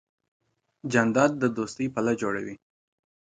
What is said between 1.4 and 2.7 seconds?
دوستۍ پله جوړوي.